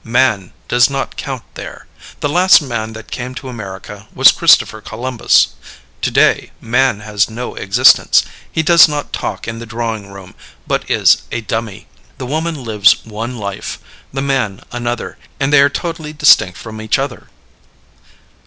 [0.03, 1.85] Man does not count there.
[2.21, 5.49] The last man that came to America was Christopher Columbus.
[6.01, 10.33] To day, man has no existence; he does not talk in the drawing room,
[10.65, 11.85] but is a dummy.
[12.17, 13.77] The woman lives one life,
[14.11, 17.29] the man another, and they are totally distinct from each other.